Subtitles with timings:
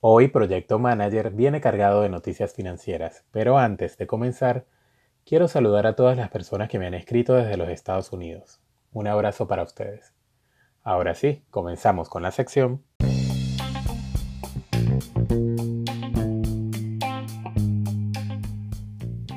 [0.00, 4.64] Hoy Proyecto Manager viene cargado de noticias financieras, pero antes de comenzar,
[5.26, 8.60] quiero saludar a todas las personas que me han escrito desde los Estados Unidos.
[8.92, 10.14] Un abrazo para ustedes.
[10.84, 12.84] Ahora sí, comenzamos con la sección.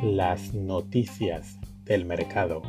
[0.03, 2.61] Las noticias del mercado.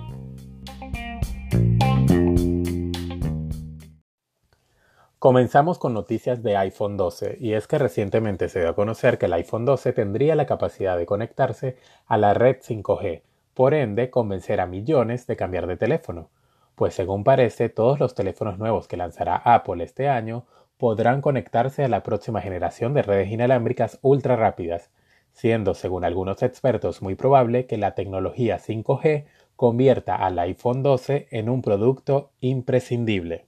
[5.22, 9.26] Comenzamos con noticias de iPhone 12 y es que recientemente se dio a conocer que
[9.26, 11.76] el iPhone 12 tendría la capacidad de conectarse
[12.08, 13.22] a la red 5G,
[13.54, 16.28] por ende convencer a millones de cambiar de teléfono,
[16.74, 20.44] pues según parece todos los teléfonos nuevos que lanzará Apple este año
[20.76, 24.90] podrán conectarse a la próxima generación de redes inalámbricas ultra rápidas,
[25.30, 31.48] siendo según algunos expertos muy probable que la tecnología 5G convierta al iPhone 12 en
[31.48, 33.46] un producto imprescindible.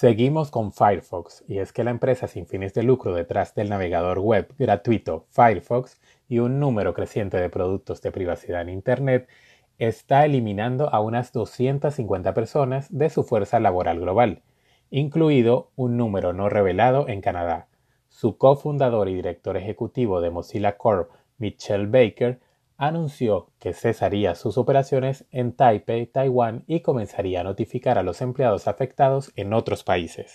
[0.00, 4.18] Seguimos con Firefox, y es que la empresa sin fines de lucro detrás del navegador
[4.20, 9.28] web gratuito Firefox y un número creciente de productos de privacidad en Internet
[9.76, 14.40] está eliminando a unas 250 personas de su fuerza laboral global,
[14.88, 17.68] incluido un número no revelado en Canadá.
[18.08, 22.40] Su cofundador y director ejecutivo de Mozilla Corp, Michelle Baker,
[22.80, 28.66] anunció que cesaría sus operaciones en Taipei, Taiwán y comenzaría a notificar a los empleados
[28.66, 30.34] afectados en otros países.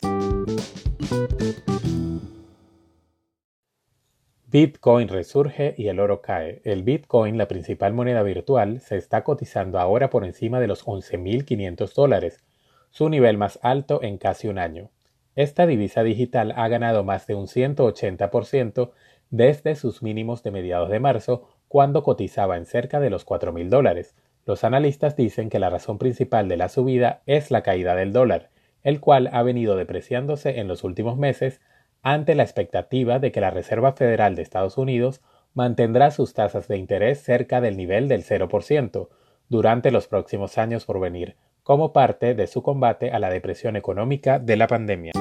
[4.46, 6.62] Bitcoin resurge y el oro cae.
[6.64, 11.96] El Bitcoin, la principal moneda virtual, se está cotizando ahora por encima de los 11.500
[11.96, 12.44] dólares,
[12.92, 14.92] su nivel más alto en casi un año.
[15.36, 18.92] Esta divisa digital ha ganado más de un 180%
[19.32, 24.16] desde sus mínimos de mediados de marzo, cuando cotizaba en cerca de los 4.000 dólares.
[24.46, 28.50] Los analistas dicen que la razón principal de la subida es la caída del dólar,
[28.82, 31.60] el cual ha venido depreciándose en los últimos meses
[32.02, 35.20] ante la expectativa de que la Reserva Federal de Estados Unidos
[35.54, 39.10] mantendrá sus tasas de interés cerca del nivel del 0%
[39.50, 44.40] durante los próximos años por venir, como parte de su combate a la depresión económica
[44.40, 45.12] de la pandemia.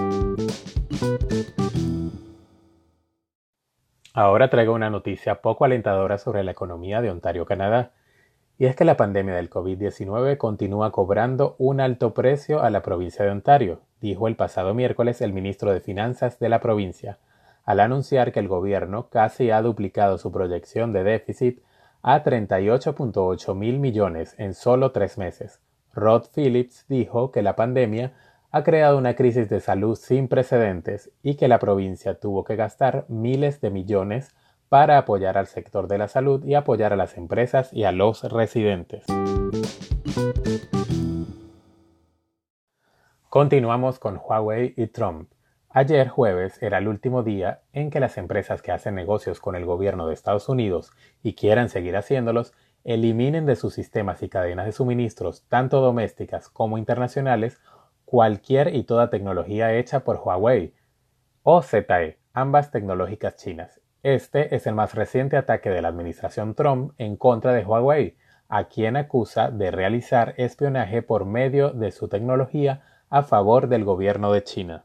[4.16, 7.90] Ahora traigo una noticia poco alentadora sobre la economía de Ontario, Canadá,
[8.56, 13.24] y es que la pandemia del COVID-19 continúa cobrando un alto precio a la provincia
[13.24, 17.18] de Ontario, dijo el pasado miércoles el ministro de Finanzas de la provincia,
[17.64, 21.64] al anunciar que el gobierno casi ha duplicado su proyección de déficit
[22.00, 25.60] a 38.8 mil millones en solo tres meses.
[25.92, 28.12] Rod Phillips dijo que la pandemia
[28.54, 33.04] ha creado una crisis de salud sin precedentes y que la provincia tuvo que gastar
[33.08, 34.32] miles de millones
[34.68, 38.22] para apoyar al sector de la salud y apoyar a las empresas y a los
[38.22, 39.06] residentes.
[43.28, 45.32] Continuamos con Huawei y Trump.
[45.68, 49.64] Ayer jueves era el último día en que las empresas que hacen negocios con el
[49.64, 50.92] gobierno de Estados Unidos
[51.24, 52.52] y quieran seguir haciéndolos
[52.84, 57.58] eliminen de sus sistemas y cadenas de suministros, tanto domésticas como internacionales,
[58.14, 60.72] cualquier y toda tecnología hecha por Huawei
[61.42, 63.80] o ZTE, ambas tecnológicas chinas.
[64.04, 68.16] Este es el más reciente ataque de la administración Trump en contra de Huawei,
[68.48, 74.30] a quien acusa de realizar espionaje por medio de su tecnología a favor del gobierno
[74.30, 74.84] de China.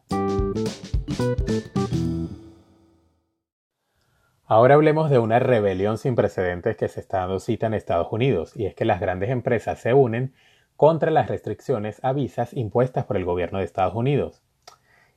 [4.44, 8.58] Ahora hablemos de una rebelión sin precedentes que se está dando cita en Estados Unidos,
[8.58, 10.34] y es que las grandes empresas se unen
[10.80, 14.42] contra las restricciones a visas impuestas por el gobierno de Estados Unidos.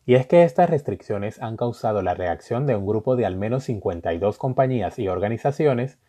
[0.04, 3.62] Y es que estas restricciones han causado la reacción de un grupo de al menos
[3.62, 6.00] 52 compañías y organizaciones,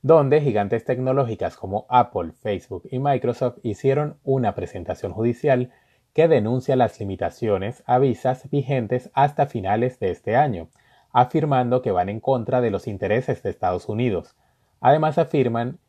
[0.00, 5.72] donde gigantes tecnológicas como Apple, Facebook y Microsoft hicieron una presentación judicial
[6.12, 10.68] que denuncia las limitaciones a visas vigentes hasta finales de este año,
[11.10, 14.36] afirmando que van en contra de los intereses de Estados Unidos.
[14.80, 15.80] Además afirman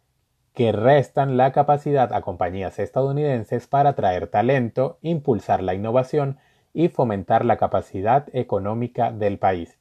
[0.53, 6.37] que restan la capacidad a compañías estadounidenses para atraer talento, impulsar la innovación
[6.73, 9.77] y fomentar la capacidad económica del país.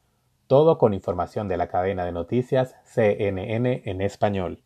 [0.46, 4.62] Todo con información de la cadena de noticias CNN en español.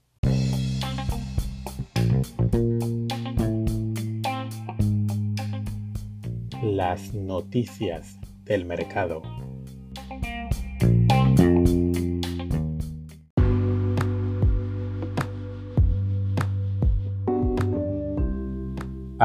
[6.62, 9.22] Las noticias del mercado.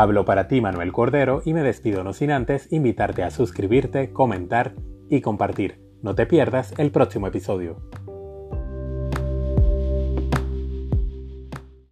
[0.02, 4.74] Hablo para ti Manuel Cordero y me despido no sin antes invitarte a suscribirte, comentar
[5.10, 5.82] y compartir.
[6.02, 7.82] No te pierdas el próximo episodio.